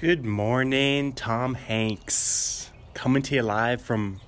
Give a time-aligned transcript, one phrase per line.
[0.00, 2.70] Good morning, Tom Hanks.
[2.94, 4.22] Coming to you live from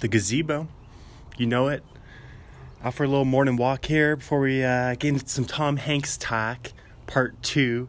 [0.00, 0.66] the gazebo.
[1.38, 1.84] You know it.
[2.82, 6.16] Out for a little morning walk here before we uh, get into some Tom Hanks
[6.16, 6.72] talk,
[7.06, 7.88] part two.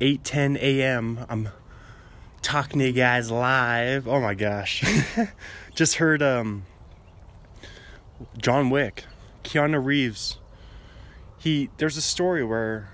[0.00, 1.26] 8:10 a.m.
[1.28, 1.50] I'm
[2.40, 4.08] talking to you guys live.
[4.08, 4.82] Oh my gosh.
[5.74, 6.64] Just heard um
[8.38, 9.04] John Wick,
[9.44, 10.38] Keanu Reeves.
[11.36, 12.91] He there's a story where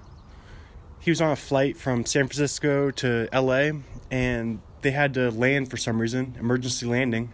[1.01, 3.71] he was on a flight from San Francisco to LA
[4.11, 7.33] and they had to land for some reason, emergency landing.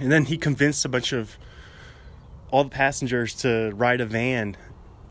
[0.00, 1.36] And then he convinced a bunch of
[2.50, 4.56] all the passengers to ride a van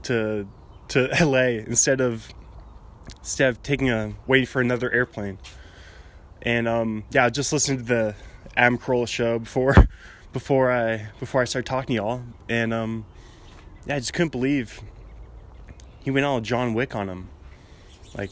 [0.04, 0.48] to
[0.90, 2.30] to LA instead of
[3.20, 5.38] instead of taking a waiting for another airplane.
[6.42, 8.16] And um yeah, just listened to the
[8.56, 9.76] Adam Carolla show before
[10.34, 13.06] before I before I started talking to y'all and um
[13.86, 14.82] yeah, I just couldn't believe
[16.04, 17.30] he went all John Wick on him.
[18.18, 18.32] Like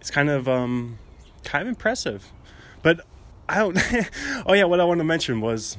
[0.00, 0.98] it's kind of um
[1.44, 2.32] kind of impressive.
[2.82, 3.00] But
[3.48, 3.78] I don't
[4.46, 5.76] Oh yeah, what I want to mention was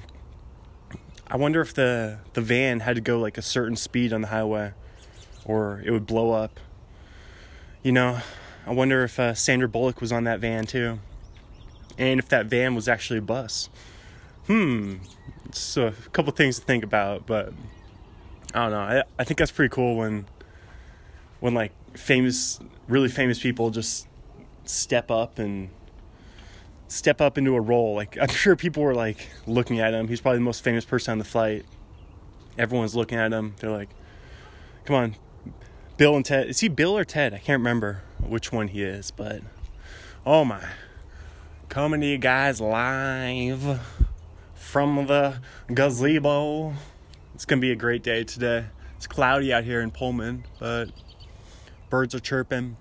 [1.28, 4.28] I wonder if the the van had to go like a certain speed on the
[4.28, 4.74] highway
[5.46, 6.60] or it would blow up.
[7.84, 8.20] You know,
[8.66, 11.00] I wonder if uh, Sandra Bullock was on that van too.
[11.98, 13.70] And if that van was actually a bus.
[14.48, 14.96] Hmm.
[15.52, 17.54] So a couple things to think about, but
[18.54, 18.80] I don't know.
[18.80, 20.28] I I think that's pretty cool when
[21.40, 24.08] when like famous really famous people just
[24.66, 25.70] step up and
[26.88, 27.96] step up into a role.
[27.96, 30.08] Like I'm sure people were like looking at him.
[30.08, 31.66] He's probably the most famous person on the flight.
[32.58, 33.56] Everyone's looking at him.
[33.60, 33.90] They're like,
[34.86, 35.16] "Come on,
[35.98, 36.48] Bill and Ted.
[36.48, 37.34] Is he Bill or Ted?
[37.34, 39.42] I can't remember which one he is, but
[40.26, 40.64] oh my,
[41.70, 43.80] coming to you guys live
[44.54, 45.40] from the
[45.74, 46.74] gazebo.
[47.36, 48.66] It's gonna be a great day today.
[48.96, 50.90] It's cloudy out here in Pullman, but
[51.90, 52.78] birds are chirping.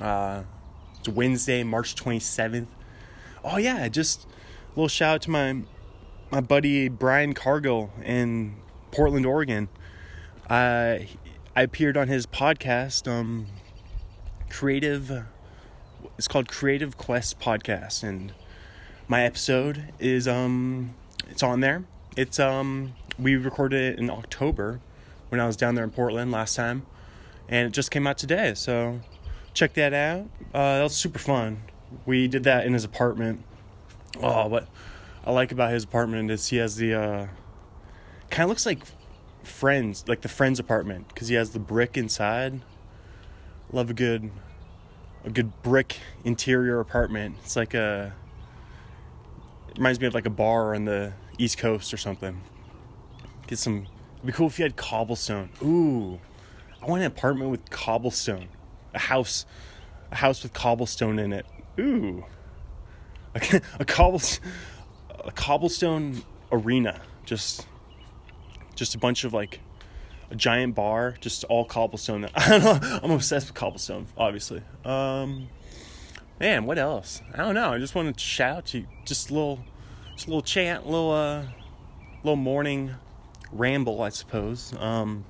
[0.00, 0.42] Uh,
[0.98, 2.66] it's Wednesday, March 27th
[3.46, 4.28] oh yeah, just a
[4.70, 5.62] little shout out to my
[6.30, 8.56] my buddy Brian Cargill in
[8.90, 9.68] Portland, Oregon.
[10.50, 10.98] Uh,
[11.54, 13.46] I appeared on his podcast, um,
[14.50, 15.24] Creative.
[16.18, 18.34] It's called Creative Quest Podcast, and
[19.08, 20.94] my episode is um,
[21.30, 21.84] it's on there.
[22.16, 24.80] It's um, we recorded it in October
[25.28, 26.86] when I was down there in Portland last time,
[27.48, 28.54] and it just came out today.
[28.54, 29.00] So
[29.54, 30.28] check that out.
[30.54, 31.62] Uh, that was super fun
[32.04, 33.42] we did that in his apartment.
[34.20, 34.68] Oh, what
[35.24, 37.26] I like about his apartment is he has the uh,
[38.30, 38.80] kind of looks like
[39.42, 42.62] Friends, like the Friends apartment, because he has the brick inside.
[43.72, 44.30] Love a good,
[45.24, 47.36] a good brick interior apartment.
[47.44, 48.14] It's like a
[49.68, 52.40] it reminds me of like a bar on the East Coast or something.
[53.46, 53.86] Get some.
[54.16, 55.50] It'd be cool if you had cobblestone.
[55.62, 56.18] Ooh,
[56.86, 58.48] I want an apartment with cobblestone.
[58.94, 59.44] A house,
[60.12, 61.44] a house with cobblestone in it.
[61.80, 62.24] Ooh,
[63.34, 64.48] a, a cobblestone,
[65.24, 67.00] a cobblestone arena.
[67.24, 67.66] Just,
[68.76, 69.58] just a bunch of like
[70.30, 72.28] a giant bar, just all cobblestone.
[72.36, 73.00] I don't know.
[73.02, 74.62] I'm obsessed with cobblestone, obviously.
[74.84, 75.48] Um,
[76.38, 77.20] man, what else?
[77.34, 77.72] I don't know.
[77.72, 79.58] I just want to shout to you, just a little,
[80.14, 81.46] just a little chant, little, uh,
[82.22, 82.94] little morning
[83.50, 84.72] ramble, I suppose.
[84.78, 85.24] Um,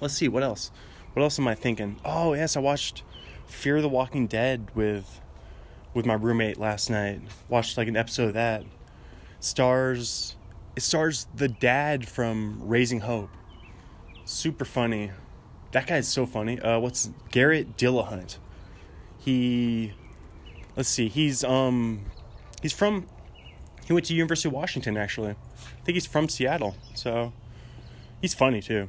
[0.00, 0.70] let's see what else.
[1.12, 1.96] What else am I thinking?
[2.04, 3.02] Oh yes, I watched
[3.46, 5.20] Fear the Walking Dead with
[5.94, 7.22] with my roommate last night.
[7.48, 8.64] Watched like an episode of that.
[9.40, 10.36] Stars
[10.76, 13.30] it stars the dad from Raising Hope.
[14.24, 15.12] Super funny.
[15.72, 16.60] That guy's so funny.
[16.60, 18.38] Uh what's Garrett Dillahunt.
[19.18, 19.94] He
[20.76, 22.04] let's see, he's um
[22.60, 23.06] he's from
[23.86, 25.30] he went to University of Washington actually.
[25.30, 26.76] I think he's from Seattle.
[26.94, 27.32] So
[28.20, 28.88] he's funny too.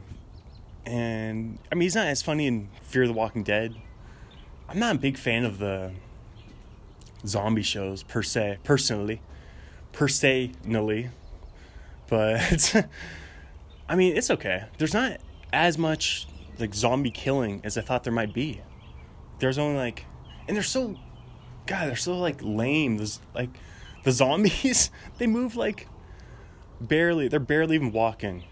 [0.87, 3.75] And I mean he's not as funny in Fear the Walking Dead.
[4.69, 5.91] I'm not a big fan of the
[7.25, 9.21] zombie shows per se, personally,
[9.91, 11.09] per se, nully.
[12.07, 12.87] But
[13.89, 14.65] I mean, it's okay.
[14.77, 15.17] There's not
[15.51, 16.27] as much
[16.57, 18.61] like zombie killing as I thought there might be.
[19.39, 20.05] There's only like,
[20.47, 20.95] and they're so,
[21.65, 22.97] God, they're so like lame.
[22.97, 23.49] There's like,
[24.03, 25.87] the zombies they move like
[26.79, 27.27] barely.
[27.27, 28.45] They're barely even walking.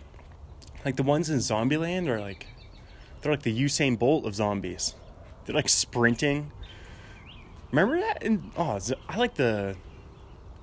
[0.86, 2.48] Like the ones in Zombieland are like,
[3.22, 4.96] they're like the Usain Bolt of zombies.
[5.46, 6.52] They're like sprinting
[7.76, 8.24] Remember that?
[8.24, 8.80] And oh,
[9.10, 9.76] I like the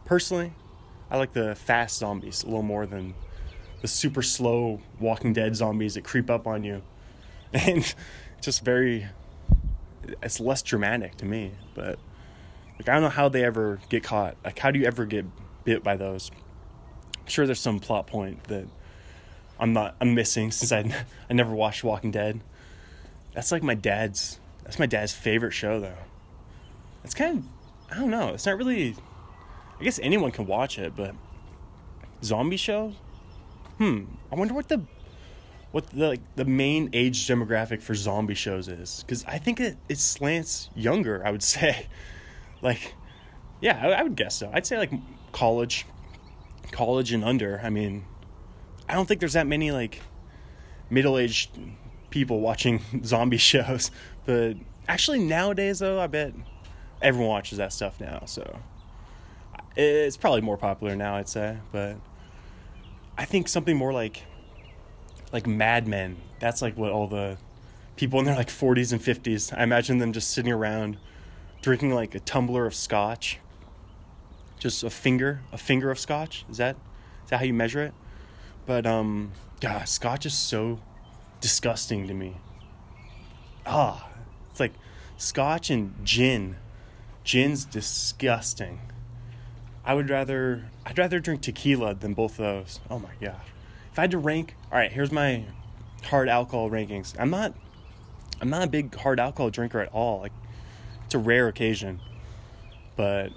[0.06, 0.52] personally,
[1.10, 3.12] I like the fast zombies a little more than
[3.82, 6.80] the super slow Walking Dead zombies that creep up on you,
[7.52, 7.94] and
[8.40, 9.06] just very.
[10.22, 11.98] It's less dramatic to me, but
[12.78, 14.36] like I don't know how they ever get caught.
[14.42, 15.26] Like how do you ever get
[15.64, 16.30] bit by those?
[17.20, 18.66] I'm sure there's some plot point that
[19.58, 22.40] I'm not I'm missing since I I never watched Walking Dead.
[23.34, 25.98] That's like my dad's that's my dad's favorite show though.
[27.04, 27.44] it's kind of
[27.92, 28.28] I don't know.
[28.28, 28.96] It's not really.
[29.78, 31.14] I guess anyone can watch it, but
[32.24, 32.94] zombie shows.
[33.78, 34.04] Hmm.
[34.30, 34.82] I wonder what the
[35.72, 39.76] what the like, the main age demographic for zombie shows is because I think it
[39.88, 41.26] it slants younger.
[41.26, 41.86] I would say,
[42.62, 42.94] like,
[43.60, 44.50] yeah, I, I would guess so.
[44.52, 44.92] I'd say like
[45.32, 45.86] college,
[46.70, 47.60] college and under.
[47.62, 48.04] I mean,
[48.92, 50.02] I don't think there's that many like
[50.90, 51.58] middle aged
[52.10, 53.90] people watching zombie shows,
[54.26, 54.54] but
[54.86, 56.34] actually nowadays though, I bet
[57.00, 58.24] everyone watches that stuff now.
[58.26, 58.58] So
[59.76, 61.96] it's probably more popular now, I'd say, but
[63.16, 64.24] I think something more like
[65.32, 66.18] like Mad Men.
[66.38, 67.38] That's like what all the
[67.96, 69.56] people in their like 40s and 50s.
[69.56, 70.98] I imagine them just sitting around
[71.62, 73.38] drinking like a tumbler of scotch.
[74.58, 76.44] Just a finger, a finger of scotch.
[76.50, 76.76] Is that
[77.24, 77.94] is that how you measure it?
[78.66, 80.78] But um god, scotch is so
[81.40, 82.36] disgusting to me.
[83.66, 84.08] Ah,
[84.50, 84.72] it's like
[85.16, 86.56] scotch and gin.
[87.24, 88.80] Gin's disgusting.
[89.84, 92.80] I would rather I'd rather drink tequila than both of those.
[92.90, 93.40] Oh my god.
[93.92, 95.44] If I had to rank, all right, here's my
[96.04, 97.14] hard alcohol rankings.
[97.18, 97.54] I'm not
[98.40, 100.20] I'm not a big hard alcohol drinker at all.
[100.20, 100.32] Like
[101.04, 102.00] it's a rare occasion.
[102.96, 103.30] But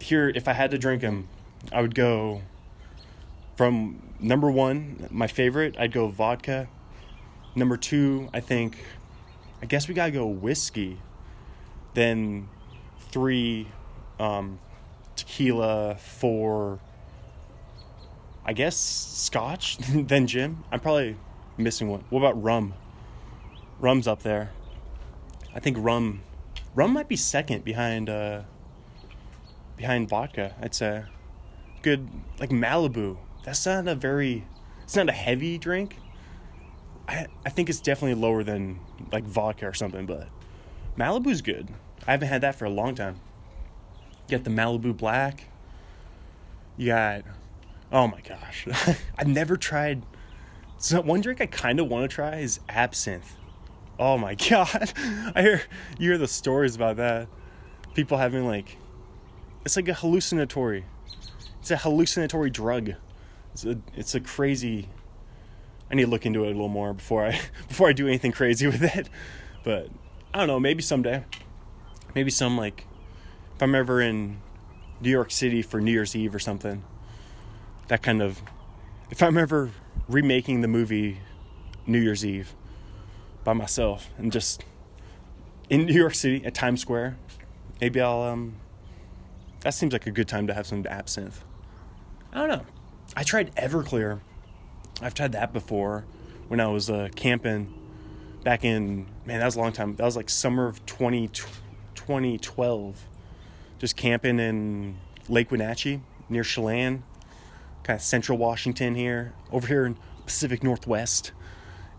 [0.00, 1.28] here if I had to drink them,
[1.72, 2.42] I would go
[3.56, 6.68] from number 1, my favorite, I'd go vodka.
[7.54, 8.84] Number 2, I think
[9.62, 10.98] I guess we got to go whiskey.
[11.94, 12.48] Then
[13.10, 13.68] 3
[14.18, 14.58] um
[15.16, 16.78] tequila, four,
[18.44, 20.62] I guess scotch, then gin.
[20.70, 21.16] I'm probably
[21.56, 22.04] missing one.
[22.10, 22.74] What about rum?
[23.80, 24.52] Rum's up there.
[25.54, 26.22] I think rum,
[26.74, 28.42] rum might be second behind uh,
[29.76, 30.54] behind vodka.
[30.60, 31.04] I'd say
[31.82, 32.08] good
[32.38, 33.16] like Malibu.
[33.46, 34.44] That's not a very.
[34.82, 35.96] It's not a heavy drink.
[37.08, 38.80] I I think it's definitely lower than
[39.12, 40.28] like vodka or something, but
[40.98, 41.68] Malibu's good.
[42.06, 43.20] I haven't had that for a long time.
[44.28, 45.44] Got the Malibu Black.
[46.76, 47.22] You got,
[47.92, 48.66] oh my gosh,
[49.18, 50.02] I've never tried.
[50.78, 53.36] So one drink I kind of want to try is absinthe.
[53.98, 54.92] Oh my god,
[55.34, 55.62] I hear
[55.98, 57.28] you hear the stories about that.
[57.94, 58.76] People having like,
[59.64, 60.84] it's like a hallucinatory.
[61.60, 62.94] It's a hallucinatory drug.
[63.56, 64.86] It's a it's a crazy.
[65.90, 68.30] I need to look into it a little more before I before I do anything
[68.30, 69.08] crazy with it.
[69.64, 69.88] But
[70.34, 70.60] I don't know.
[70.60, 71.24] Maybe someday.
[72.14, 72.86] Maybe some like
[73.54, 74.42] if I'm ever in
[75.00, 76.84] New York City for New Year's Eve or something,
[77.88, 78.42] that kind of,
[79.10, 79.70] if I'm ever
[80.06, 81.20] remaking the movie
[81.86, 82.54] New Year's Eve
[83.42, 84.64] by myself and just
[85.70, 87.16] in New York City at Times Square,
[87.80, 88.56] maybe I'll, um,
[89.60, 91.42] that seems like a good time to have some absinthe.
[92.34, 92.66] I don't know.
[93.16, 94.20] I tried Everclear.
[95.00, 96.04] I've tried that before
[96.48, 97.72] when I was uh, camping
[98.44, 99.96] back in, man, that was a long time.
[99.96, 103.04] That was like summer of 20, 2012
[103.78, 104.98] just camping in
[105.28, 107.02] Lake Wenatchee near Chelan,
[107.82, 111.32] kind of central Washington here, over here in Pacific Northwest.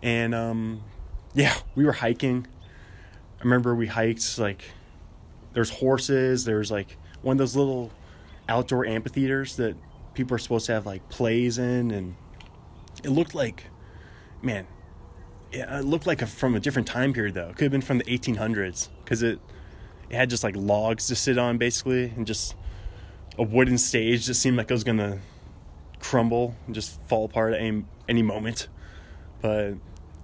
[0.03, 0.83] And um,
[1.33, 2.47] yeah, we were hiking.
[3.39, 4.63] I remember we hiked like
[5.53, 7.91] there's horses, there's like one of those little
[8.49, 9.75] outdoor amphitheaters that
[10.17, 12.15] people are supposed to have like plays in and
[13.03, 13.65] it looked like
[14.41, 14.67] man
[15.51, 17.47] it looked like a, from a different time period though.
[17.49, 19.39] It could have been from the 1800s because it
[20.09, 22.55] it had just like logs to sit on basically and just
[23.37, 25.19] a wooden stage that seemed like it was gonna
[25.99, 28.67] crumble and just fall apart at any, any moment.
[29.41, 29.75] But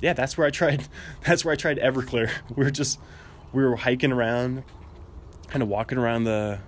[0.02, 0.86] yeah that's where i tried
[1.26, 2.30] that's where i tried everclear.
[2.56, 3.00] We were just
[3.54, 4.64] we were hiking around
[5.48, 6.60] kind of walking around the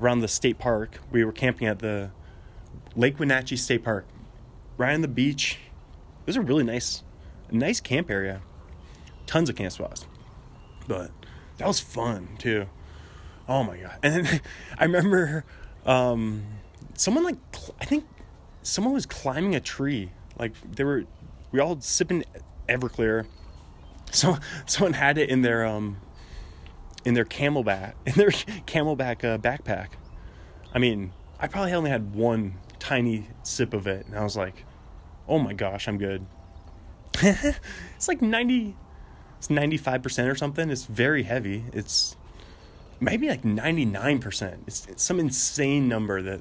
[0.00, 1.00] around the state park.
[1.10, 2.10] We were camping at the
[2.96, 4.06] lake wenatchee state park
[4.76, 5.58] right on the beach
[6.20, 7.02] it was a really nice
[7.50, 8.40] nice camp area
[9.26, 10.06] tons of camp spots
[10.86, 11.10] but
[11.58, 12.66] that was fun too.
[13.48, 13.98] Oh my god!
[14.02, 14.40] And then
[14.78, 15.44] I remember
[15.86, 16.44] um,
[16.94, 17.36] someone like
[17.80, 18.04] I think
[18.62, 20.10] someone was climbing a tree.
[20.38, 21.04] Like they were,
[21.52, 22.24] we all sipping
[22.68, 23.26] Everclear.
[24.10, 24.36] So
[24.66, 25.96] someone had it in their um,
[27.04, 29.88] in their CamelBak in their CamelBak uh, backpack.
[30.72, 32.54] I mean, I probably only had one
[32.84, 34.64] tiny sip of it, and I was like,
[35.28, 36.26] "Oh my gosh, I'm good."
[37.22, 38.76] it's like ninety
[39.44, 40.70] it's 95% or something.
[40.70, 41.64] It's very heavy.
[41.74, 42.16] It's
[42.98, 44.58] maybe like 99%.
[44.66, 46.40] It's, it's some insane number that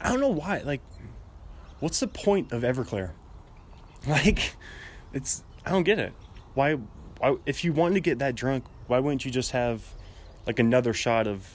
[0.00, 0.62] I don't know why.
[0.64, 0.80] Like,
[1.78, 3.12] what's the point of Everclear?
[4.06, 4.54] Like,
[5.12, 6.12] it's I don't get it.
[6.54, 6.74] Why?
[7.18, 7.34] Why?
[7.46, 9.82] If you want to get that drunk, why wouldn't you just have
[10.46, 11.52] like another shot of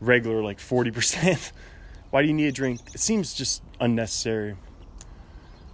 [0.00, 1.52] regular like 40%?
[2.10, 2.80] why do you need a drink?
[2.92, 4.56] It seems just unnecessary.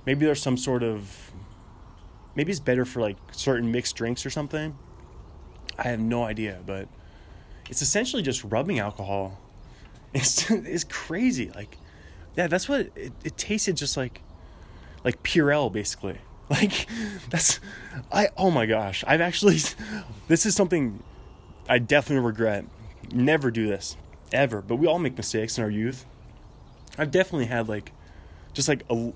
[0.05, 1.33] Maybe there's some sort of
[2.35, 4.77] maybe it's better for like certain mixed drinks or something.
[5.79, 6.89] I have no idea, but
[7.69, 9.41] it's essentially just rubbing alcohol.
[10.15, 11.51] It's it's crazy.
[11.51, 11.77] Like,
[12.37, 14.23] yeah, that's what it, it tasted just like,
[15.05, 16.19] like Purell basically.
[16.49, 16.87] Like,
[17.29, 17.59] that's
[18.13, 19.59] I oh my gosh, I've actually
[20.29, 21.03] this is something
[21.69, 22.65] I definitely regret.
[23.13, 23.97] Never do this
[24.33, 26.07] ever, but we all make mistakes in our youth.
[26.99, 27.93] I've definitely had like
[28.53, 29.13] just like a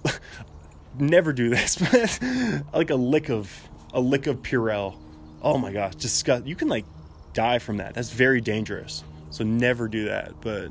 [0.98, 4.96] never do this, but like a lick of a lick of Purell.
[5.42, 6.46] Oh my gosh, disgust.
[6.46, 6.84] You can like
[7.32, 7.94] die from that.
[7.94, 9.04] That's very dangerous.
[9.30, 10.40] So never do that.
[10.40, 10.70] But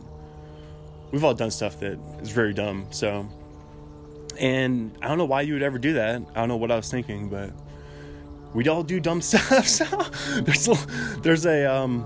[1.12, 2.88] we've all done stuff that is very dumb.
[2.92, 3.28] So,
[4.38, 6.22] and I don't know why you would ever do that.
[6.36, 7.52] I don't know what I was thinking, but
[8.54, 9.68] we all do dumb stuff.
[9.68, 9.86] So
[10.42, 10.76] there's a,
[11.22, 12.06] there's a um,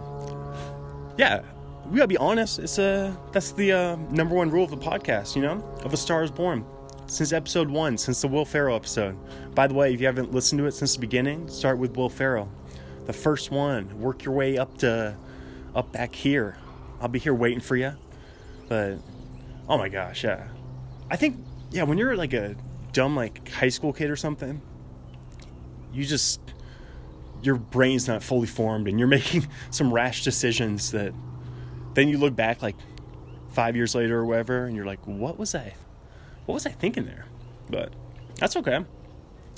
[1.17, 1.41] yeah.
[1.85, 2.59] We gotta be honest.
[2.59, 5.35] It's a that's the uh, number one rule of the podcast.
[5.35, 6.65] You know, of a Star Is Born
[7.07, 9.17] since episode one, since the Will Ferrell episode.
[9.53, 12.09] By the way, if you haven't listened to it since the beginning, start with Will
[12.09, 12.49] Ferrell
[13.05, 13.99] the first one.
[13.99, 15.15] Work your way up to
[15.75, 16.57] up back here.
[17.01, 17.93] I'll be here waiting for you.
[18.69, 18.97] But
[19.67, 20.47] oh my gosh, yeah.
[21.09, 21.37] I think
[21.71, 22.55] yeah, when you're like a
[22.91, 24.61] dumb like high school kid or something,
[25.91, 26.39] you just
[27.41, 31.13] your brain's not fully formed and you're making some rash decisions that
[31.93, 32.75] then you look back like
[33.51, 35.73] 5 years later or whatever and you're like, "What was I
[36.45, 37.25] what was I thinking there?"
[37.69, 37.93] But
[38.38, 38.83] that's okay.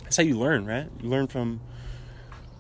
[0.04, 0.88] That's how you learn, right?
[1.02, 1.62] You learn from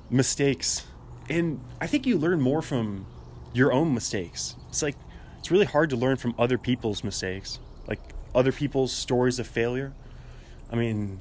[0.09, 0.85] mistakes.
[1.29, 3.05] And I think you learn more from
[3.53, 4.55] your own mistakes.
[4.69, 4.95] It's like
[5.39, 7.99] it's really hard to learn from other people's mistakes, like
[8.33, 9.93] other people's stories of failure.
[10.71, 11.19] I mean,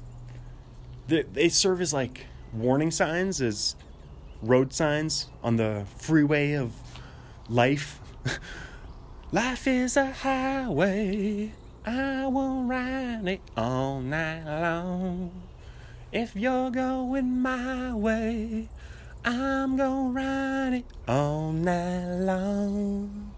[1.07, 3.75] they, they serve as like warning signs, as
[4.41, 6.73] road signs on the freeway of
[7.49, 7.99] life.
[9.31, 11.51] life is a highway,
[11.85, 15.31] I will ride it all night long.
[16.11, 18.69] If you're going my way,
[19.23, 23.31] I'm gonna ride it all night long.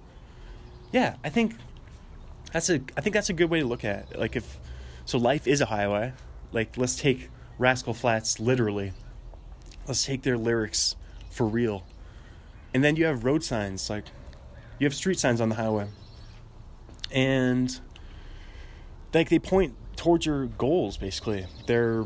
[0.91, 1.55] Yeah, I think
[2.51, 4.19] that's a I think that's a good way to look at it.
[4.19, 4.59] Like if
[5.05, 6.13] so life is a highway.
[6.51, 8.93] Like let's take Rascal Flatts literally.
[9.87, 10.95] Let's take their lyrics
[11.29, 11.83] for real.
[12.73, 14.05] And then you have road signs, like
[14.79, 15.87] you have street signs on the highway.
[17.11, 17.79] And
[19.13, 21.47] like they point towards your goals basically.
[21.65, 22.03] They're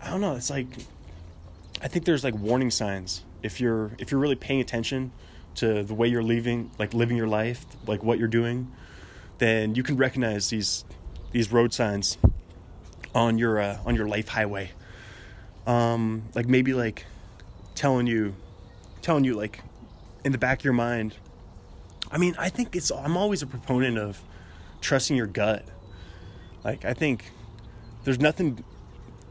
[0.00, 0.66] I don't know, it's like
[1.82, 5.12] I think there's like warning signs if you're if you're really paying attention
[5.56, 8.70] to the way you're leaving, like living your life like what you're doing
[9.38, 10.84] then you can recognize these
[11.30, 12.18] these road signs
[13.14, 14.70] on your uh, on your life highway
[15.66, 17.06] um like maybe like
[17.74, 18.34] telling you
[19.02, 19.60] telling you like
[20.24, 21.14] in the back of your mind
[22.10, 24.22] i mean i think it's i'm always a proponent of
[24.80, 25.64] trusting your gut.
[26.64, 27.32] Like i think
[28.04, 28.64] there's nothing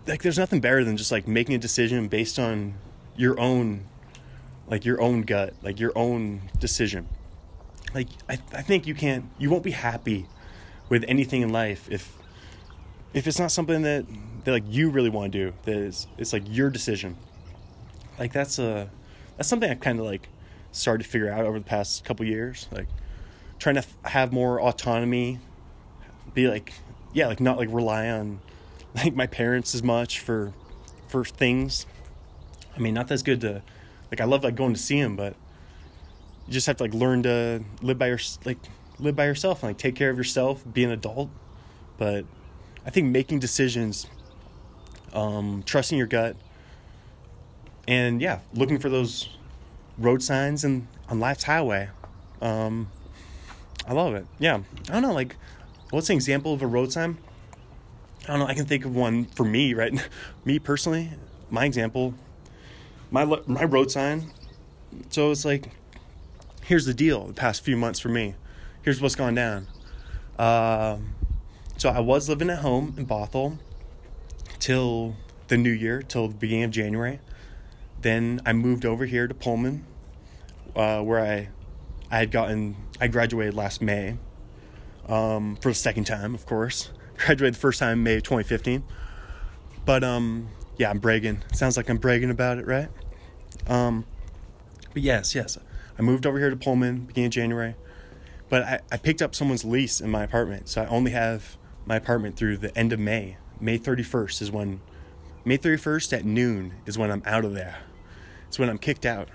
[0.05, 2.75] like there's nothing better than just like making a decision based on
[3.15, 3.85] your own
[4.67, 7.07] like your own gut like your own decision.
[7.93, 10.27] Like I, I think you can't you won't be happy
[10.89, 12.15] with anything in life if
[13.13, 14.05] if it's not something that
[14.43, 17.17] that like you really want to do that is it's like your decision.
[18.19, 18.89] Like that's a
[19.35, 20.27] that's something i've kind of like
[20.77, 22.87] started to figure out over the past couple years like
[23.59, 25.39] trying to f- have more autonomy
[26.33, 26.73] be like
[27.13, 28.39] yeah like not like rely on
[28.95, 30.53] like my parents as much for
[31.07, 31.85] for things.
[32.75, 33.61] I mean, not that's good to
[34.11, 34.21] like.
[34.21, 35.35] I love like going to see them, but
[36.45, 38.57] you just have to like learn to live by your like
[38.99, 41.29] live by yourself and like take care of yourself, be an adult.
[41.97, 42.25] But
[42.85, 44.07] I think making decisions,
[45.13, 46.35] um, trusting your gut,
[47.87, 49.29] and yeah, looking for those
[49.97, 51.89] road signs and on life's highway.
[52.41, 52.89] Um,
[53.87, 54.25] I love it.
[54.39, 55.13] Yeah, I don't know.
[55.13, 55.35] Like,
[55.91, 57.17] what's an example of a road sign?
[58.23, 58.47] I don't know.
[58.47, 59.93] I can think of one for me, right?
[60.45, 61.11] me personally,
[61.49, 62.13] my example,
[63.11, 64.31] my my road sign.
[65.09, 65.69] So it's like,
[66.63, 67.27] here's the deal.
[67.27, 68.35] The past few months for me,
[68.81, 69.67] here's what's gone down.
[70.37, 71.15] Um,
[71.77, 73.57] so I was living at home in Bothell
[74.59, 75.15] till
[75.47, 77.19] the new year, till the beginning of January.
[78.01, 79.85] Then I moved over here to Pullman,
[80.75, 81.49] uh, where I
[82.09, 84.17] I had gotten I graduated last May
[85.07, 88.83] um, for the second time, of course graduated the first time May 2015.
[89.85, 91.43] But um, yeah, I'm bragging.
[91.53, 92.89] sounds like I'm bragging about it, right?
[93.67, 94.05] Um,
[94.93, 95.57] but yes, yes,
[95.97, 97.75] I moved over here to Pullman beginning of January.
[98.49, 101.97] But I, I picked up someone's lease in my apartment, so I only have my
[101.97, 103.37] apartment through the end of May.
[103.59, 104.81] May 31st is when
[105.43, 107.79] May 31st at noon is when I'm out of there.
[108.47, 109.29] It's when I'm kicked out.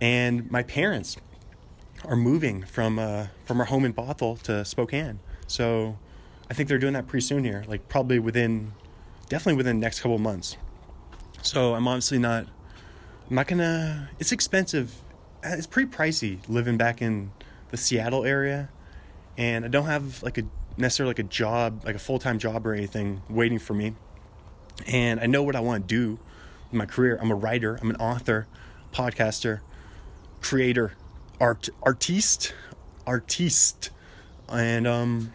[0.00, 1.16] And my parents
[2.04, 5.20] are moving from uh, from our home in Bothell to Spokane.
[5.46, 5.98] So
[6.50, 8.72] I think they're doing that pretty soon here, like probably within,
[9.28, 10.56] definitely within the next couple months.
[11.42, 12.46] So I'm obviously not,
[13.28, 14.10] I'm not gonna.
[14.18, 15.02] It's expensive
[15.42, 17.32] it's pretty pricey living back in
[17.70, 18.68] the Seattle area,
[19.36, 20.44] and I don't have like a
[20.76, 23.94] necessarily like a job, like a full time job or anything waiting for me.
[24.86, 26.18] And I know what I want to do
[26.72, 27.18] in my career.
[27.20, 27.78] I'm a writer.
[27.80, 28.46] I'm an author,
[28.92, 29.60] podcaster,
[30.40, 30.92] creator,
[31.40, 32.54] art artiste,
[33.06, 33.90] artiste,
[34.48, 35.32] and um,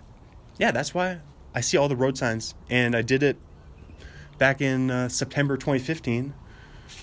[0.58, 1.20] yeah, that's why
[1.54, 2.56] I see all the road signs.
[2.70, 3.38] And I did it
[4.38, 6.34] back in uh, September 2015,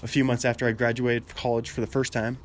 [0.02, 2.38] a few months after I graduated college for the first time.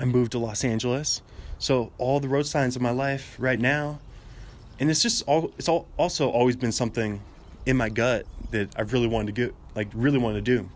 [0.00, 1.22] I moved to Los Angeles.
[1.58, 3.98] So all the road signs of my life right now,
[4.78, 7.20] and it's just all it's all also always been something
[7.66, 10.70] in my gut that I've really wanted to get like really wanted to do.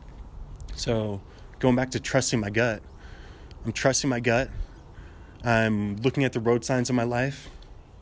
[0.75, 1.21] So
[1.59, 2.83] going back to trusting my gut,
[3.65, 4.51] I'm trusting my gut.
[5.45, 7.51] I'm looking at the road signs of my life.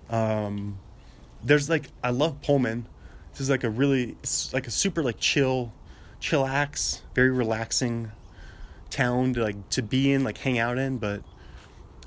[0.09, 0.79] Um,
[1.43, 2.87] there's like I love Pullman.
[3.33, 5.73] This is like a really it's like a super like chill,
[6.21, 8.13] chillax, very relaxing
[8.91, 10.99] town to like to be in, like hang out in.
[10.99, 11.23] But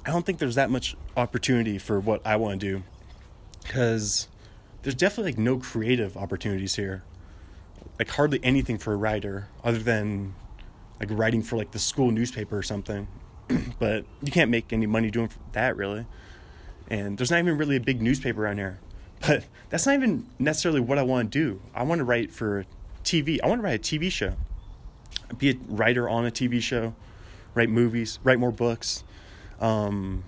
[0.06, 2.84] I don't think there's that much opportunity for what I want to do,
[3.64, 4.28] because
[4.82, 7.04] there's definitely like no creative opportunities here.
[7.98, 10.36] Like hardly anything for a writer other than
[11.10, 13.08] like writing for like the school newspaper or something.
[13.80, 16.06] but you can't make any money doing that really.
[16.90, 18.80] And there's not even really a big newspaper around here.
[19.26, 21.62] But that's not even necessarily what I want to do.
[21.74, 22.66] I want to write for
[23.06, 23.40] TV.
[23.42, 24.34] I want to write a TV show.
[25.38, 26.94] Be a writer on a TV show,
[27.54, 29.06] write movies, write more books.
[29.62, 30.26] Um,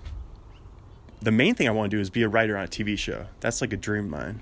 [1.20, 3.26] the main thing I want to do is be a writer on a TV show.
[3.40, 4.40] That's like a dream of mine.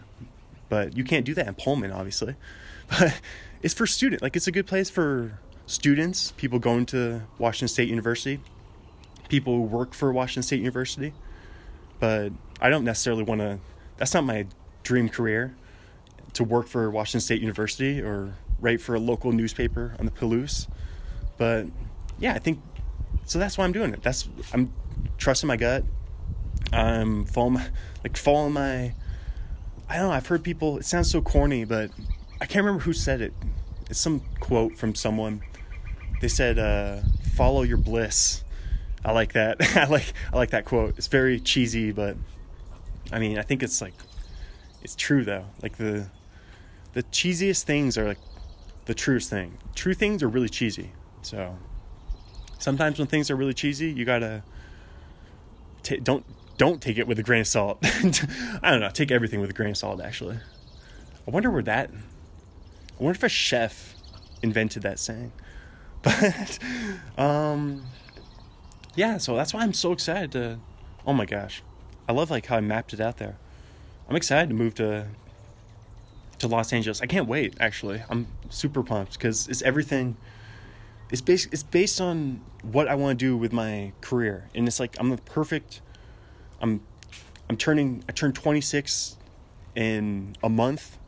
[0.69, 2.37] But you can't do that in Pullman, obviously.
[2.89, 3.21] But
[3.61, 4.23] it's for students.
[4.23, 8.41] Like it's a good place for students, people going to Washington State University,
[9.29, 11.13] people who work for Washington State University.
[12.01, 13.59] But I don't necessarily want to
[13.97, 14.47] that's not my
[14.83, 15.55] dream career
[16.35, 20.67] to work for Washington State University or write for a local newspaper on the Palouse.
[21.39, 21.67] But
[22.19, 22.61] yeah, I think
[23.25, 23.39] so.
[23.39, 24.03] That's why I'm doing it.
[24.03, 24.73] That's I'm
[25.19, 25.85] trusting my gut.
[26.73, 27.67] I'm following my,
[28.03, 28.95] like following my.
[29.89, 30.13] I don't know.
[30.13, 30.79] I've heard people.
[30.79, 31.91] It sounds so corny, but
[32.41, 33.33] I can't remember who said it.
[33.91, 35.43] It's some quote from someone.
[36.25, 37.01] They said, uh,
[37.35, 38.45] "Follow your bliss."
[39.05, 39.59] I like that.
[39.77, 40.97] I like I like that quote.
[40.97, 42.17] It's very cheesy, but
[43.13, 43.93] I mean, I think it's like
[44.81, 45.45] it's true though.
[45.63, 46.07] Like the
[46.95, 48.17] the cheesiest things are like
[48.87, 49.59] the truest thing.
[49.75, 50.93] True things are really cheesy.
[51.21, 51.59] So
[52.59, 54.45] sometimes when things are really cheesy, you gotta
[55.83, 56.25] t- don't
[56.57, 57.81] don't take it with a grain of salt.
[57.83, 58.89] I don't know.
[58.89, 60.01] Take everything with a grain of salt.
[60.01, 60.39] Actually,
[61.29, 61.91] I wonder where that.
[62.99, 63.95] I wonder if a chef
[64.41, 65.31] invented that saying.
[66.05, 66.59] But
[67.17, 67.83] um,
[68.95, 69.17] yeah.
[69.19, 70.59] So that's why I'm so excited to.
[71.07, 71.63] Oh my gosh,
[72.09, 73.37] I love like how I mapped it out there.
[74.09, 75.07] I'm excited to move to
[76.39, 77.01] to Los Angeles.
[77.01, 77.55] I can't wait.
[77.59, 80.17] Actually, I'm super pumped because it's everything.
[81.11, 81.49] It's based.
[81.53, 85.11] It's based on what I want to do with my career, and it's like I'm
[85.11, 85.81] the perfect.
[86.61, 86.81] I'm,
[87.49, 88.05] I'm turning.
[88.09, 89.17] I turned 26
[89.75, 90.99] in a month,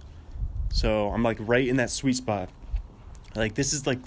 [0.71, 2.51] so I'm like right in that sweet spot.
[3.35, 4.01] Like this is like,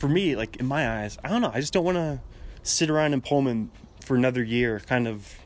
[0.00, 1.50] for me, like in my eyes, I don't know.
[1.52, 2.20] I just don't want to
[2.62, 3.70] sit around in Pullman
[4.02, 5.36] for another year, kind of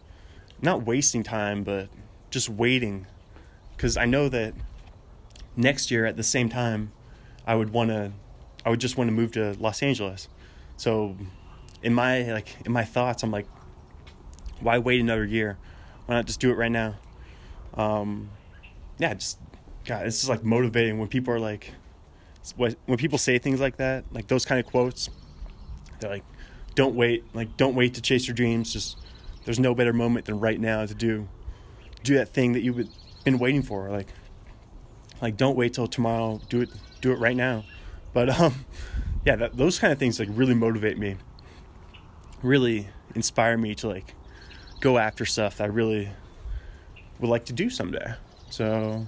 [0.63, 1.89] not wasting time, but
[2.31, 3.09] just waiting.
[3.77, 4.55] Because I know that
[5.57, 6.93] next year at the same time,
[7.45, 8.13] I would want to,
[8.65, 10.29] I would just want to move to Los Angeles.
[10.77, 11.17] So,
[11.83, 13.47] in my like in my thoughts, I'm like,
[14.61, 15.59] why wait another year?
[16.07, 16.95] Why not just do it right now?
[17.75, 18.31] Um,
[18.99, 19.39] yeah, just
[19.85, 21.73] God, it's just like motivating when people are like,
[22.53, 25.09] when people say things like that, like those kind of quotes.
[26.01, 26.25] They're like,
[26.75, 28.73] don't wait, like don't wait to chase your dreams.
[28.73, 28.99] Just
[29.45, 31.29] there's no better moment than right now to do
[32.03, 32.89] do that thing that you've
[33.25, 33.91] been waiting for.
[33.91, 34.09] Like
[35.23, 36.41] like don't wait till tomorrow.
[36.49, 37.65] Do it do it right now.
[38.13, 38.67] But um
[39.25, 41.17] yeah, that, those kind of things like really motivate me.
[42.43, 44.15] Really inspire me to like
[44.81, 46.11] go after stuff that I really
[47.21, 48.15] would like to do someday.
[48.51, 49.07] So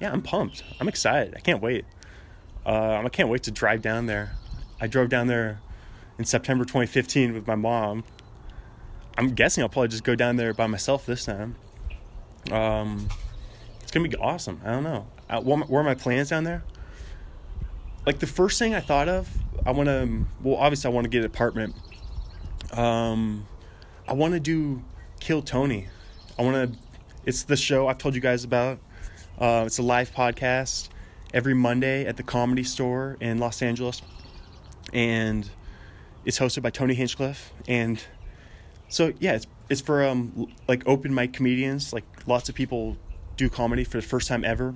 [0.00, 0.62] yeah, I'm pumped.
[0.78, 1.34] I'm excited.
[1.36, 1.84] I can't wait.
[2.66, 4.32] Uh, I can't wait to drive down there.
[4.80, 5.60] I drove down there
[6.18, 8.04] in September 2015 with my mom
[9.18, 11.56] I'm guessing I'll probably just go down there by myself this time.
[12.52, 13.08] Um,
[13.80, 14.60] it's gonna be awesome.
[14.64, 15.06] I don't know.
[15.28, 16.64] I, what, are my plans down there?
[18.04, 19.28] Like the first thing I thought of,
[19.64, 20.26] I want to.
[20.42, 21.74] Well, obviously, I want to get an apartment.
[22.72, 23.46] Um,
[24.06, 24.84] I want to do
[25.18, 25.88] Kill Tony.
[26.38, 26.78] I want to.
[27.24, 28.78] It's the show I've told you guys about.
[29.38, 30.88] Uh, it's a live podcast
[31.34, 34.02] every Monday at the Comedy Store in Los Angeles,
[34.92, 35.48] and
[36.24, 38.02] it's hosted by Tony Hinchcliffe and
[38.88, 41.92] so yeah, it's it's for um like open mic comedians.
[41.92, 42.96] Like lots of people
[43.36, 44.74] do comedy for the first time ever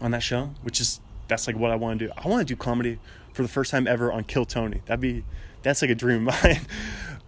[0.00, 2.12] on that show, which is that's like what I want to do.
[2.16, 2.98] I want to do comedy
[3.32, 4.82] for the first time ever on Kill Tony.
[4.86, 5.24] That'd be
[5.62, 6.60] that's like a dream of mine.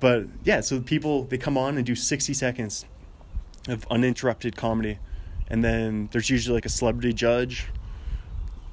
[0.01, 2.85] but yeah, so people they come on and do 60 seconds
[3.69, 4.99] of uninterrupted comedy,
[5.49, 7.69] and then there's usually like a celebrity judge,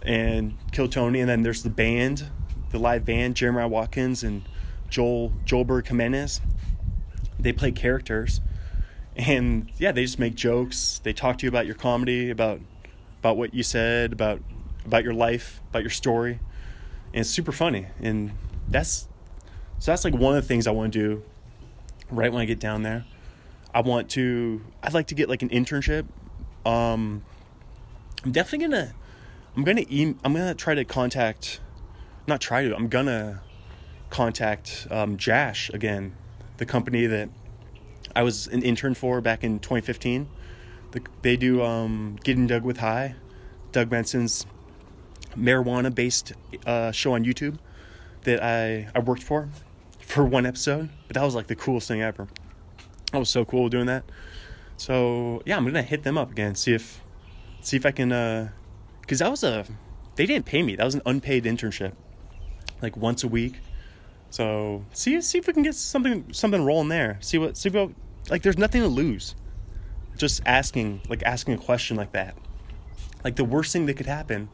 [0.04, 2.28] and Kill Tony, and then there's the band,
[2.72, 4.44] the live band, Jeremiah Watkins and
[4.90, 6.42] Joel Joelberg Jimenez.
[7.40, 8.42] They play characters,
[9.16, 11.00] and yeah, they just make jokes.
[11.04, 12.60] They talk to you about your comedy, about
[13.20, 14.42] about what you said, about
[14.86, 16.40] about your life, about your story,
[17.14, 17.88] and it's super funny.
[18.00, 18.32] And
[18.68, 19.08] that's
[19.80, 21.24] so that's like one of the things I want to do
[22.10, 23.06] right when I get down there.
[23.74, 26.06] I want to I'd like to get like an internship.
[26.66, 27.24] Um
[28.24, 28.94] I'm definitely to
[29.56, 31.60] I'm to e- I'm to try to contact
[32.28, 32.76] not try to.
[32.76, 33.42] I'm to
[34.10, 36.16] contact um Jash again,
[36.58, 37.30] the company that
[38.16, 40.28] I was an intern for back in 2015.
[40.92, 43.16] The, they do um, Getting Doug with High,
[43.72, 44.46] Doug Benson's
[45.38, 46.34] marijuana based
[46.66, 47.58] uh, show on YouTube
[48.24, 49.50] that I, I worked for
[50.00, 50.90] for one episode.
[51.08, 52.28] But that was like the coolest thing ever.
[53.12, 54.04] That was so cool doing that.
[54.78, 57.02] So yeah, I'm gonna hit them up again, see if
[57.62, 58.50] see if I can uh
[59.12, 59.65] cause that was a
[60.15, 60.78] they didn't pay me.
[60.78, 61.93] That was an unpaid internship.
[62.82, 63.60] Like once a week.
[64.30, 67.17] So see see if we can get something something rolling there.
[67.19, 67.91] See what see what
[68.30, 69.36] like there's nothing to lose.
[70.17, 72.36] Just asking like asking a question like that.
[73.24, 74.50] Like the worst thing that could happen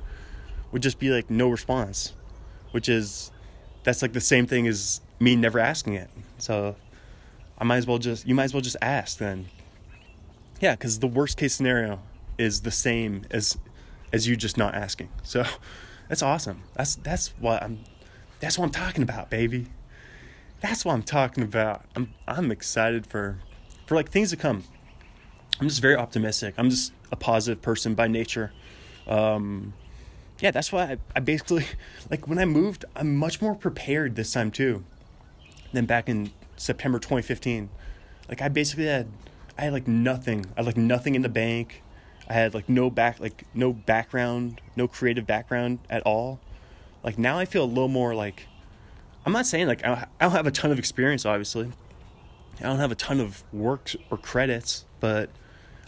[0.71, 2.13] would just be like no response,
[2.71, 3.31] which is
[3.83, 6.09] that's like the same thing as me never asking it.
[6.39, 6.75] So
[7.59, 9.49] I might as well just you might as well just ask then.
[10.59, 12.01] Yeah, because the worst case scenario
[12.39, 13.57] is the same as
[14.13, 15.09] as you just not asking.
[15.23, 15.45] So
[16.09, 16.63] that's awesome.
[16.75, 17.79] That's that's what I'm
[18.39, 19.67] that's what I'm talking about, baby.
[20.59, 21.85] That's what I'm talking about.
[21.95, 23.39] I'm I'm excited for
[23.85, 24.63] for like things to come.
[25.59, 26.53] I'm just very optimistic.
[26.57, 28.51] I'm just a positive person by nature.
[29.07, 29.73] Um,
[30.39, 31.65] yeah, that's why I, I basically
[32.09, 34.83] like when I moved, I'm much more prepared this time too
[35.73, 37.69] than back in September 2015.
[38.29, 39.07] Like I basically had
[39.57, 40.45] I had like nothing.
[40.55, 41.81] I had like nothing in the bank.
[42.29, 46.39] I had like no back like no background, no creative background at all.
[47.03, 48.47] Like now I feel a little more like
[49.25, 51.71] I'm not saying like I don't have a ton of experience obviously.
[52.59, 55.29] I don't have a ton of work or credits, but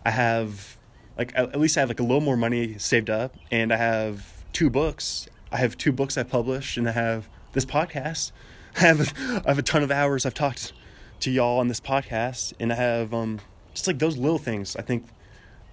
[0.05, 0.77] I have
[1.17, 4.39] like at least I have like a little more money saved up and I have
[4.53, 5.27] two books.
[5.51, 8.31] I have two books I published, and I have this podcast.
[8.77, 9.13] I have
[9.45, 10.73] I have a ton of hours I've talked
[11.21, 13.39] to y'all on this podcast, and I have um,
[13.73, 14.75] just like those little things.
[14.75, 15.05] I think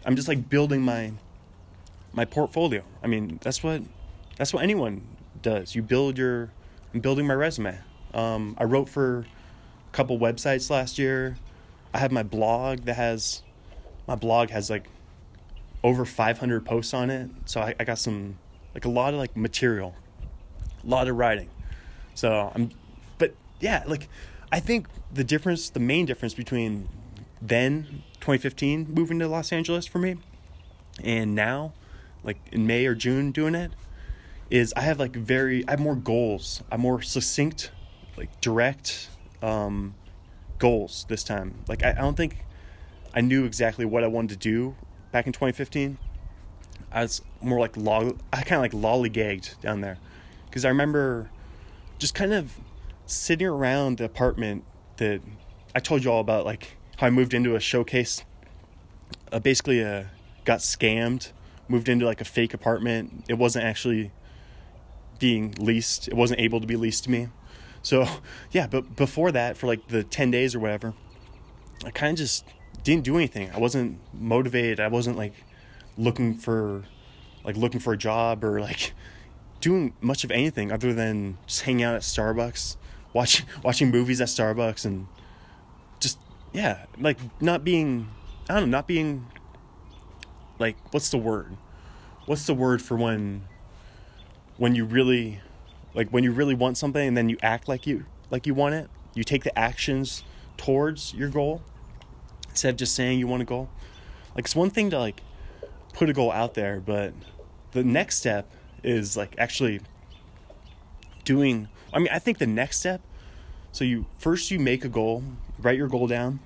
[0.06, 1.12] I'm just like building my
[2.12, 2.82] my portfolio.
[3.02, 3.82] I mean, that's what
[4.36, 5.02] that's what anyone
[5.42, 5.74] does.
[5.74, 6.50] You build your.
[6.94, 7.78] I'm building my resume.
[8.14, 9.26] Um, I wrote for
[9.88, 11.36] a couple websites last year.
[11.92, 13.42] I have my blog that has
[14.06, 14.88] my blog has like
[15.82, 17.30] over 500 posts on it.
[17.44, 18.38] So I, I got some
[18.74, 19.94] like a lot of like material,
[20.84, 21.50] a lot of writing.
[22.14, 22.70] So I'm,
[23.18, 24.08] but yeah, like
[24.52, 26.88] I think the difference, the main difference between
[27.42, 30.16] then 2015 moving to Los Angeles for me,
[31.02, 31.72] and now,
[32.22, 33.72] like in May or June doing it,
[34.50, 36.62] is I have like very I have more goals.
[36.70, 37.70] I'm more succinct,
[38.16, 39.08] like direct
[39.42, 39.94] um,
[40.58, 41.54] goals this time.
[41.68, 42.44] Like I, I don't think
[43.14, 44.76] I knew exactly what I wanted to do
[45.12, 45.98] back in 2015.
[46.92, 49.98] I was more like lol- I kind of like lollygagged down there
[50.46, 51.30] because I remember
[51.98, 52.52] just kind of
[53.06, 54.64] sitting around the apartment
[54.98, 55.20] that
[55.74, 58.24] I told you all about, like how I moved into a showcase.
[59.30, 60.04] Uh, basically, uh,
[60.44, 61.32] got scammed,
[61.68, 63.24] moved into like a fake apartment.
[63.28, 64.12] It wasn't actually
[65.18, 66.08] being leased.
[66.08, 67.28] It wasn't able to be leased to me.
[67.82, 68.06] So
[68.50, 70.94] yeah, but before that, for like the ten days or whatever,
[71.84, 72.44] I kind of just
[72.82, 73.50] didn't do anything.
[73.50, 74.80] I wasn't motivated.
[74.80, 75.34] I wasn't like
[75.98, 76.84] looking for
[77.44, 78.92] like looking for a job or like
[79.60, 82.76] doing much of anything other than just hanging out at Starbucks,
[83.12, 85.08] watching watching movies at Starbucks and
[86.56, 88.08] yeah, like not being
[88.48, 89.26] I don't know, not being
[90.58, 91.54] like what's the word?
[92.24, 93.46] What's the word for when
[94.56, 95.42] when you really
[95.92, 98.74] like when you really want something and then you act like you like you want
[98.74, 98.88] it?
[99.14, 100.24] You take the actions
[100.56, 101.60] towards your goal
[102.48, 103.68] instead of just saying you want a goal.
[104.34, 105.20] Like it's one thing to like
[105.92, 107.12] put a goal out there, but
[107.72, 108.50] the next step
[108.82, 109.82] is like actually
[111.24, 113.02] doing I mean, I think the next step
[113.72, 115.22] so you first you make a goal,
[115.58, 116.40] write your goal down,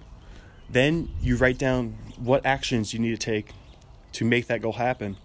[0.68, 3.52] then you write down what actions you need to take
[4.12, 5.16] to make that goal happen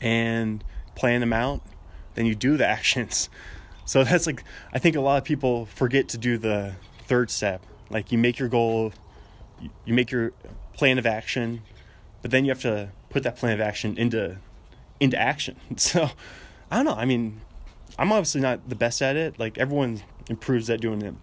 [0.00, 0.62] and
[0.94, 1.60] plan them out,
[2.14, 3.28] then you do the actions.
[3.84, 6.74] So that's like I think a lot of people forget to do the
[7.06, 7.62] third step.
[7.88, 8.92] Like you make your goal,
[9.84, 10.32] you make your
[10.74, 11.62] plan of action,
[12.20, 14.38] but then you have to put that plan of action into
[14.98, 15.56] into action.
[15.76, 16.10] So
[16.68, 16.94] I don't know.
[16.94, 17.40] I mean,
[17.96, 19.38] I'm obviously not the best at it.
[19.38, 21.14] Like everyone improves at doing it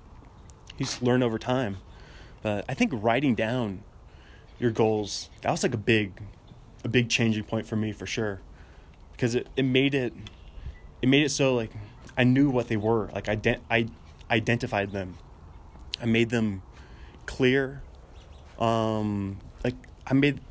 [0.78, 1.78] You just learn over time.
[2.42, 3.84] But I think writing down
[4.60, 6.22] your goals that was like a big,
[6.84, 8.42] a big changing point for me for sure,
[9.12, 10.14] because it, it made it,
[11.02, 11.72] it made it so like
[12.18, 13.10] I knew what they were.
[13.14, 13.88] Like I ident- I
[14.30, 15.18] identified them.
[16.02, 16.62] I made them
[17.26, 17.82] clear.
[18.60, 20.42] Um, like I made,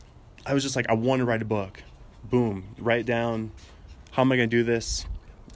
[0.47, 1.83] I was just like I want to write a book.
[2.25, 3.53] Boom, write down.
[4.13, 5.07] How am I gonna do this?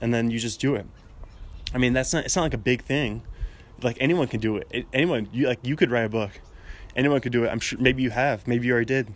[0.01, 0.85] And then you just do it.
[1.73, 2.25] I mean, that's not.
[2.25, 3.23] It's not like a big thing.
[3.81, 4.87] Like anyone can do it.
[4.93, 6.31] Anyone, you like you could write a book.
[6.95, 7.49] Anyone could do it.
[7.49, 7.79] I'm sure.
[7.79, 8.47] Maybe you have.
[8.47, 9.13] Maybe you already did.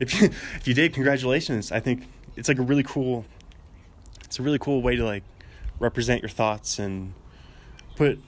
[0.00, 1.72] If you if you did, congratulations.
[1.72, 2.04] I think
[2.36, 3.24] it's like a really cool.
[4.24, 5.24] It's a really cool way to like
[5.78, 7.12] represent your thoughts and
[7.96, 8.18] put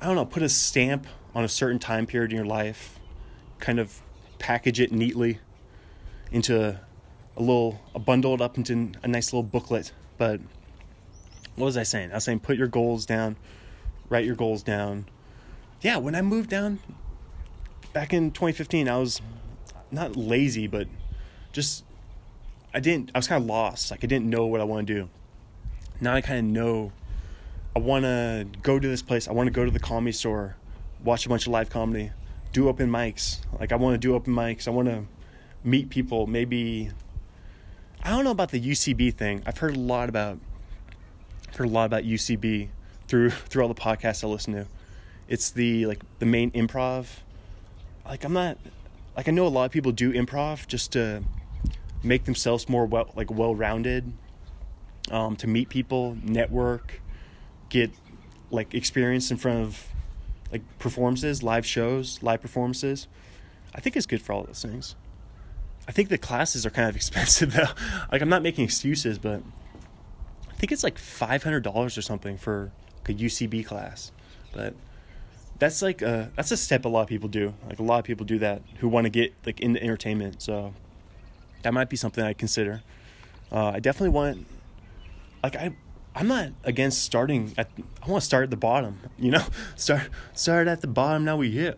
[0.00, 2.98] I don't know, put a stamp on a certain time period in your life,
[3.58, 4.00] kind of
[4.38, 5.38] package it neatly
[6.30, 6.80] into a,
[7.36, 9.92] a little a bundled up into a nice little booklet.
[10.18, 10.40] But
[11.54, 12.10] what was I saying?
[12.10, 13.36] I was saying put your goals down,
[14.08, 15.06] write your goals down.
[15.80, 16.78] Yeah, when I moved down
[17.92, 19.20] back in 2015, I was
[19.90, 20.88] not lazy, but
[21.52, 21.84] just
[22.74, 23.90] I didn't I was kind of lost.
[23.90, 25.08] Like I didn't know what I want to do.
[26.00, 26.92] Now I kind of know
[27.74, 29.28] I want to go to this place.
[29.28, 30.56] I want to go to the comedy store,
[31.04, 32.10] watch a bunch of live comedy,
[32.52, 33.38] do open mics.
[33.58, 34.68] Like I want to do open mics.
[34.68, 35.04] I want to
[35.64, 36.26] meet people.
[36.26, 36.90] Maybe
[38.02, 39.42] I don't know about the UCB thing.
[39.46, 40.38] I've heard a lot about
[41.56, 42.68] heard a lot about UCB
[43.08, 44.66] through through all the podcasts I listen to.
[45.28, 47.06] It's the like the main improv.
[48.04, 48.58] Like I'm not
[49.16, 51.22] like I know a lot of people do improv just to
[52.02, 54.12] make themselves more well like well rounded,
[55.10, 57.00] um, to meet people, network,
[57.68, 57.90] get
[58.50, 59.88] like experience in front of
[60.52, 63.08] like performances, live shows, live performances.
[63.74, 64.94] I think it's good for all those things.
[65.88, 67.66] I think the classes are kind of expensive though.
[68.12, 69.42] like I'm not making excuses, but
[70.48, 72.72] I think it's like five hundred dollars or something for
[73.06, 74.12] like a UCB class.
[74.52, 74.74] But
[75.58, 77.54] that's like a that's a step a lot of people do.
[77.68, 80.42] Like a lot of people do that who want to get like into entertainment.
[80.42, 80.74] So
[81.62, 82.82] that might be something I consider.
[83.50, 84.46] Uh, I definitely want
[85.42, 85.74] like I
[86.14, 87.70] I'm not against starting at.
[88.02, 88.98] I want to start at the bottom.
[89.18, 89.44] You know,
[89.76, 91.24] start start at the bottom.
[91.24, 91.76] Now we here.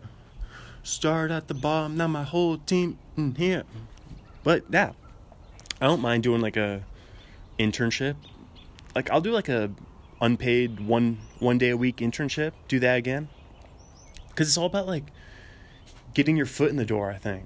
[0.83, 1.97] Start at the bottom.
[1.97, 3.63] Now my whole team in here.
[4.43, 4.93] But yeah,
[5.81, 6.83] I don't mind doing like a
[7.59, 8.15] internship.
[8.95, 9.71] Like I'll do like a
[10.21, 12.51] unpaid one one day a week internship.
[12.67, 13.29] Do that again.
[14.35, 15.05] Cause it's all about like
[16.13, 17.11] getting your foot in the door.
[17.11, 17.43] I think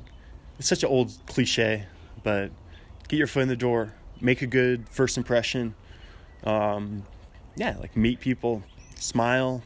[0.60, 1.88] it's such an old cliche,
[2.24, 2.52] but
[3.08, 3.94] get your foot in the door.
[4.22, 5.76] Make a good first impression
[6.44, 7.04] um,
[7.56, 8.64] yeah, like meet people,
[8.96, 9.64] smile,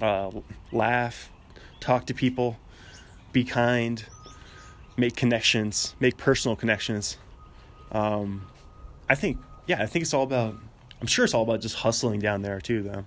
[0.00, 0.30] uh,
[0.70, 1.30] laugh,
[1.80, 2.58] talk to people,
[3.32, 4.04] be kind,
[4.96, 7.18] make connections, make personal connections.
[7.90, 8.46] Um,
[9.08, 10.56] I think, yeah, I think it's all about.
[11.02, 13.04] I'm sure it's all about just hustling down there too, though.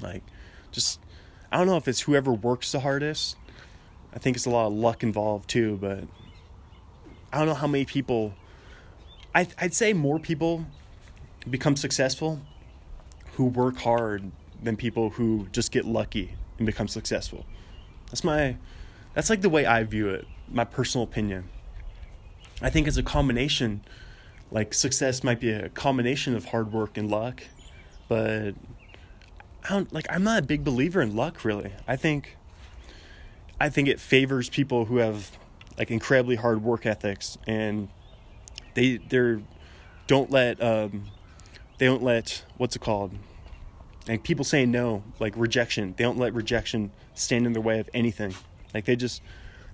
[0.00, 0.24] Like,
[0.72, 0.98] just
[1.52, 3.36] I don't know if it's whoever works the hardest.
[4.12, 6.02] I think it's a lot of luck involved too, but
[7.32, 8.34] I don't know how many people.
[9.36, 10.66] I I'd say more people
[11.48, 12.40] become successful
[13.34, 17.46] who work hard than people who just get lucky and become successful.
[18.06, 18.56] That's my
[19.14, 21.50] that's like the way I view it, my personal opinion.
[22.60, 23.82] I think it's a combination
[24.50, 27.42] like success might be a combination of hard work and luck,
[28.08, 28.52] but
[29.64, 31.72] I don't like I'm not a big believer in luck really.
[31.88, 32.36] I think
[33.60, 35.36] I think it favors people who have
[35.78, 37.88] like incredibly hard work ethics and
[38.74, 39.40] they they're
[40.06, 41.06] don't let um,
[41.78, 43.12] they don't let what's it called?
[44.06, 45.94] Like people saying no like rejection.
[45.96, 48.34] They don't let rejection stand in their way of anything.
[48.72, 49.22] Like they just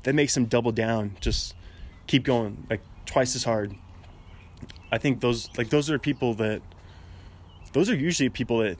[0.05, 1.55] that makes them double down just
[2.07, 3.75] keep going like twice as hard
[4.93, 6.63] i think those like those are people that
[7.73, 8.79] those are usually people that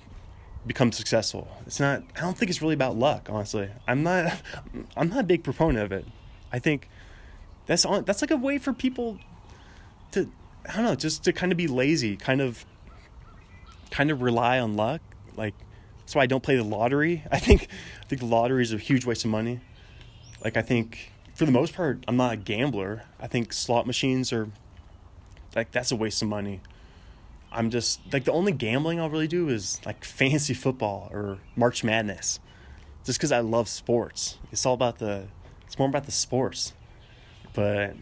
[0.65, 4.41] become successful it's not i don't think it's really about luck honestly i'm not
[4.97, 6.07] i'm not a big proponent of it
[6.53, 6.89] i think
[7.67, 9.19] that's on that's like a way for people
[10.13, 10.31] to
[10.69, 12.65] i don't know just to kind of be lazy kind of
[13.93, 15.01] kind of rely on luck.
[15.37, 15.55] Like
[16.01, 17.23] that's why I don't play the lottery.
[17.31, 17.69] I think
[18.03, 19.61] I think the lottery is a huge waste of money.
[20.43, 23.05] Like I think for the most part, I'm not a gambler.
[23.21, 24.49] I think slot machines are
[25.55, 26.61] like that's a waste of money.
[27.51, 31.85] I'm just like the only gambling I'll really do is like fantasy football or March
[31.85, 32.41] Madness,
[33.05, 34.39] just because I love sports.
[34.51, 35.25] It's all about the,
[35.67, 36.73] it's more about the sports.
[37.53, 37.95] But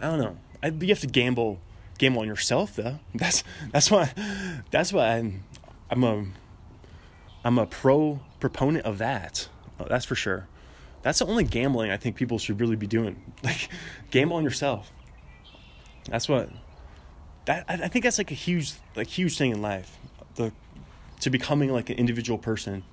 [0.00, 0.36] I don't know.
[0.62, 1.58] I, you have to gamble
[1.98, 2.98] gamble on yourself though.
[3.14, 4.12] That's that's why
[4.70, 5.44] that's why I'm
[5.90, 6.24] I'm a
[7.44, 9.48] I'm a pro proponent of that.
[9.78, 10.46] Oh, that's for sure.
[11.02, 13.32] That's the only gambling I think people should really be doing.
[13.42, 13.70] Like
[14.10, 14.92] gamble on yourself.
[16.10, 16.50] That's what
[17.46, 19.96] that I think that's like a huge like huge thing in life.
[20.34, 20.52] The
[21.20, 22.84] to becoming like an individual person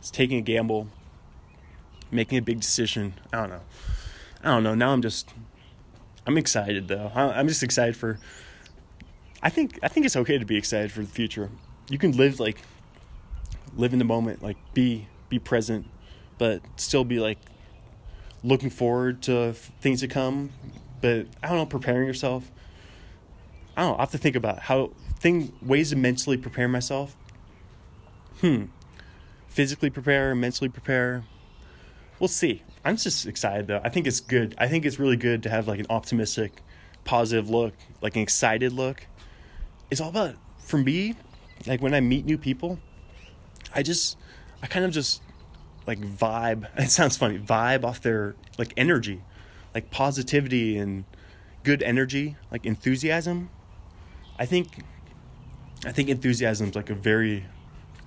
[0.00, 0.88] it's taking a gamble,
[2.10, 3.14] making a big decision.
[3.32, 3.60] I don't know.
[4.42, 4.74] I don't know.
[4.74, 5.28] Now I'm just,
[6.26, 7.12] I'm excited though.
[7.14, 8.18] I'm just excited for.
[9.42, 11.50] I think I think it's okay to be excited for the future.
[11.90, 12.62] You can live like,
[13.76, 15.86] live in the moment, like be be present,
[16.38, 17.38] but still be like
[18.42, 20.50] looking forward to things to come.
[21.00, 22.50] But I don't know, preparing yourself.
[23.76, 23.96] I don't know.
[23.98, 27.16] I have to think about how thing ways to mentally prepare myself.
[28.40, 28.66] Hmm.
[29.48, 31.24] Physically prepare, mentally prepare.
[32.18, 32.62] We'll see.
[32.84, 33.80] I'm just excited though.
[33.84, 34.54] I think it's good.
[34.58, 36.62] I think it's really good to have like an optimistic,
[37.04, 39.06] positive look, like an excited look.
[39.90, 41.16] It's all about for me,
[41.66, 42.78] like when I meet new people,
[43.74, 44.16] I just
[44.62, 45.22] I kind of just
[45.86, 46.68] like vibe.
[46.78, 47.38] It sounds funny.
[47.38, 49.22] Vibe off their like energy,
[49.74, 51.04] like positivity and
[51.62, 53.50] good energy, like enthusiasm.
[54.38, 54.84] I think
[55.84, 57.46] I think enthusiasm is like a very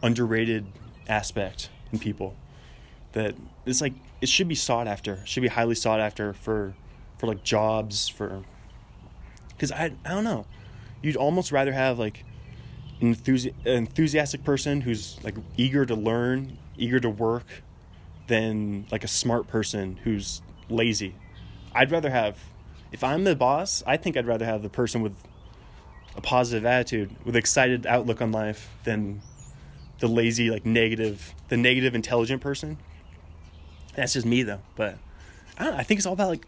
[0.02, 0.66] underrated
[1.08, 2.36] aspect in people.
[3.14, 5.22] That it's like it should be sought after.
[5.26, 6.74] Should be highly sought after for
[7.18, 8.44] for like jobs for
[9.50, 10.46] because I, I don't know.
[11.02, 12.26] You'd almost rather have like
[13.02, 17.46] an enthusi- enthusiastic person who's like eager to learn eager to work
[18.28, 21.16] than like a smart person who's lazy
[21.76, 22.38] i'd rather have
[22.92, 25.16] if i'm the boss i think i'd rather have the person with
[26.16, 29.22] a positive attitude with excited outlook on life than
[30.00, 32.78] the lazy like negative the negative intelligent person.
[33.96, 34.98] That's just me though but
[35.58, 36.48] i don't know, i think it's all about like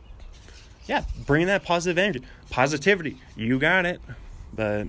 [0.88, 4.02] yeah bringing that positive energy positivity you got it.
[4.54, 4.88] But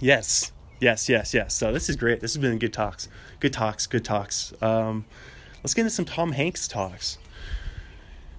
[0.00, 1.54] yes yes yes yes.
[1.54, 3.08] So this is great this has been good talks
[3.40, 4.52] good talks good talks.
[4.60, 5.04] Um
[5.62, 7.18] let's get into some tom hanks talks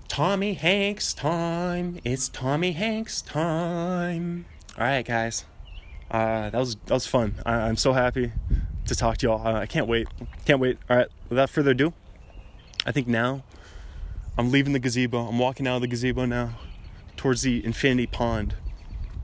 [0.07, 1.99] tommy hanks time.
[2.03, 4.45] It's tommy hanks time.
[4.77, 5.45] All right guys.
[6.09, 7.35] Uh, that was that was fun.
[7.45, 8.31] I, am so happy
[8.85, 9.45] to talk to y'all.
[9.45, 10.07] Uh, i can't wait.
[10.45, 10.77] Can't wait.
[10.89, 11.93] All right without further ado
[12.85, 13.43] i think now
[14.37, 15.27] i'm leaving the gazebo.
[15.27, 16.57] I'm walking out of the gazebo now
[17.15, 18.55] towards the infinity pond.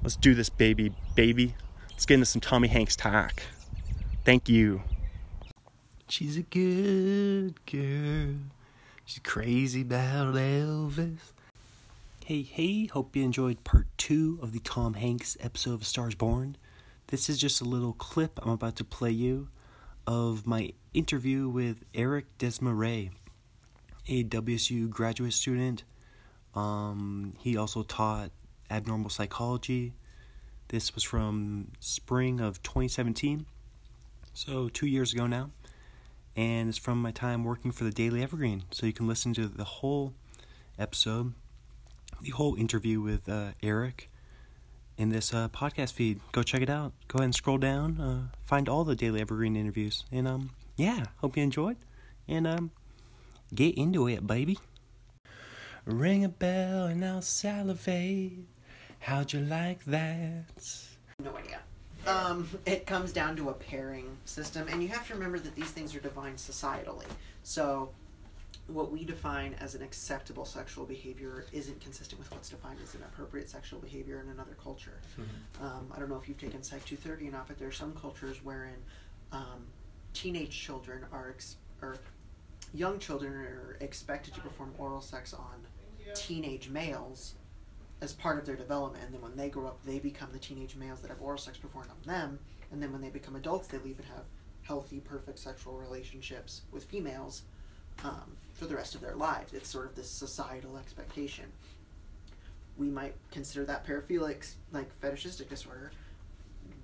[0.01, 1.55] Let's do this baby baby.
[1.91, 3.43] Let's get into some tommy hanks talk.
[4.25, 4.81] Thank you.
[6.09, 8.35] She's a good girl
[9.19, 11.33] crazy about elvis
[12.25, 16.55] Hey, hey, hope you enjoyed part two of the Tom Hanks episode of Stars Born.
[17.07, 19.49] This is just a little clip I'm about to play you
[20.07, 23.11] of my interview with Eric Desmarais,
[24.07, 25.83] a WSU graduate student.
[26.55, 28.31] Um, he also taught
[28.71, 29.91] abnormal psychology.
[30.69, 33.45] This was from spring of 2017,
[34.33, 35.51] so two years ago now.
[36.35, 38.63] And it's from my time working for the Daily Evergreen.
[38.71, 40.13] So you can listen to the whole
[40.79, 41.33] episode
[42.23, 44.09] the whole interview with uh, Eric
[44.97, 46.19] in this uh, podcast feed.
[46.31, 46.93] Go check it out.
[47.07, 47.99] Go ahead and scroll down.
[47.99, 50.05] Uh, find all the Daily Evergreen interviews.
[50.11, 51.77] And um, yeah, hope you enjoyed.
[52.27, 52.71] And um,
[53.53, 54.57] get into it, baby.
[55.85, 58.45] Ring a bell and I'll salivate.
[58.99, 60.45] How'd you like that?
[61.21, 61.59] No idea.
[62.07, 65.71] Um, it comes down to a pairing system, and you have to remember that these
[65.71, 67.05] things are defined societally.
[67.43, 67.89] So
[68.67, 73.01] what we define as an acceptable sexual behavior isn't consistent with what's defined as an
[73.03, 74.99] appropriate sexual behavior in another culture.
[75.19, 75.65] Mm-hmm.
[75.65, 77.93] Um, I don't know if you've taken Psych 230 or not, but there are some
[77.93, 78.75] cultures wherein
[79.31, 79.65] um,
[80.13, 81.97] teenage children are, ex- or
[82.73, 85.67] young children are expected to perform oral sex on
[86.15, 87.35] teenage males
[88.03, 90.75] as part of their development, and then when they grow up, they become the teenage
[90.75, 92.37] males that have oral sex performed on them,
[92.69, 94.25] and then when they become adults, they leave and have
[94.63, 97.43] healthy, perfect sexual relationships with females
[98.03, 99.53] um, for the rest of their lives.
[99.53, 101.45] It's sort of this societal expectation.
[102.77, 105.93] We might consider that paraphilic, like fetishistic disorder.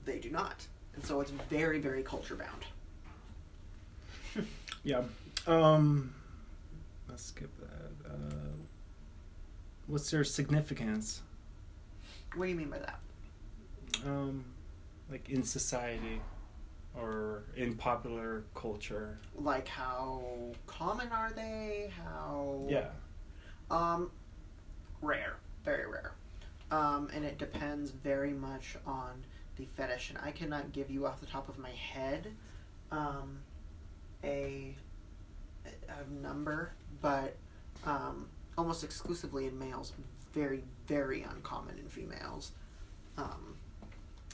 [0.05, 2.63] They do not, and so it's very, very culture bound.
[4.83, 5.01] yeah.
[5.47, 6.13] Um,
[7.09, 8.09] let's skip that.
[8.09, 8.58] Uh,
[9.89, 11.21] what's their significance?
[12.35, 12.99] What do you mean by that?
[14.05, 14.45] Um,
[15.09, 16.21] like in society
[16.95, 19.17] or in popular culture?
[19.35, 20.21] Like how
[20.67, 21.91] common are they?
[22.03, 22.89] How Yeah.
[23.71, 24.11] Um
[25.01, 26.13] rare, very rare.
[26.71, 29.23] Um and it depends very much on
[29.57, 32.27] the fetish and I cannot give you off the top of my head
[32.91, 33.39] um
[34.23, 34.75] a
[35.65, 37.35] a number, but
[37.85, 38.27] um
[38.59, 39.93] almost exclusively in males,
[40.33, 42.51] very very uncommon in females.
[43.17, 43.55] Um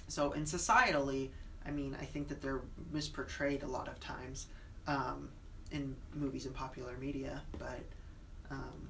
[0.08, 1.30] so in societally
[1.66, 2.62] I mean, I think that they're
[2.94, 4.48] misportrayed a lot of times
[4.88, 5.30] um,
[5.72, 7.82] in movies and popular media, but
[8.52, 8.88] um,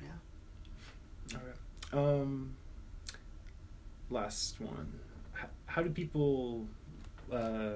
[0.00, 1.36] yeah.
[1.36, 1.56] Okay.
[1.92, 2.54] Um,
[4.10, 4.92] last one.
[5.32, 6.66] How, how do people?
[7.32, 7.72] Uh,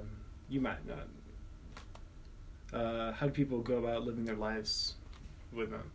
[0.48, 1.08] you might not.
[2.80, 4.94] uh, how do people go about living their lives
[5.52, 5.90] with them?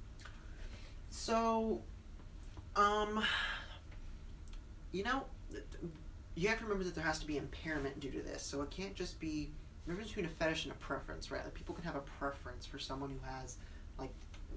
[1.12, 1.82] So,
[2.76, 3.24] um,
[4.91, 5.26] you know,
[6.36, 8.41] you have to remember that there has to be impairment due to this.
[8.41, 9.51] So it can't just be
[9.86, 11.43] difference between a fetish and a preference, right?
[11.43, 13.57] Like people can have a preference for someone who has
[13.99, 14.14] like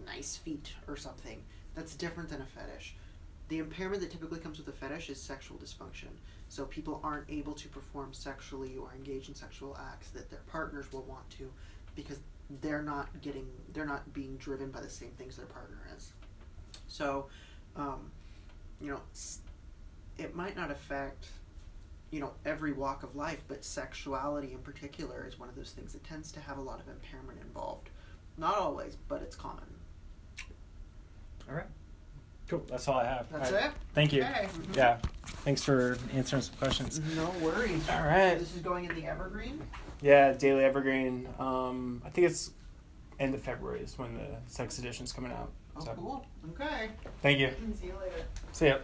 [0.06, 1.42] nice feet or something.
[1.74, 2.94] That's different than a fetish.
[3.48, 6.08] The impairment that typically comes with a fetish is sexual dysfunction.
[6.48, 10.86] So people aren't able to perform sexually or engage in sexual acts that their partners
[10.92, 11.50] will want to
[11.96, 12.20] because
[12.60, 16.12] they're not getting they're not being driven by the same things their partner is.
[16.94, 17.26] So,
[17.74, 18.12] um,
[18.80, 19.00] you know,
[20.16, 21.26] it might not affect,
[22.12, 25.92] you know, every walk of life, but sexuality in particular is one of those things
[25.94, 27.90] that tends to have a lot of impairment involved.
[28.38, 29.64] Not always, but it's common.
[31.48, 31.66] All right.
[32.46, 32.62] Cool.
[32.68, 33.26] That's all I have.
[33.32, 33.72] That's it.
[33.94, 34.22] Thank you.
[34.22, 34.48] Okay.
[34.74, 34.98] Yeah.
[35.26, 37.00] Thanks for answering some questions.
[37.16, 37.88] No worries.
[37.88, 38.38] All right.
[38.38, 39.60] This is going in the evergreen.
[40.00, 41.26] Yeah, Daily Evergreen.
[41.40, 42.52] Um, I think it's
[43.18, 45.50] end of February is when the sex edition's coming out.
[45.76, 46.26] Oh, So, cool.
[46.50, 46.90] Okay.
[47.22, 47.48] Thank you.
[47.48, 48.24] Mm, see you later.
[48.52, 48.78] See ya.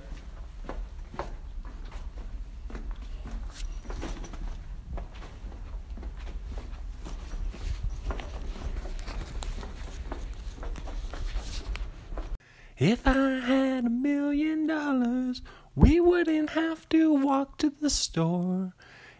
[12.79, 15.43] If I had a million dollars,
[15.75, 18.73] we wouldn't have to walk to the store.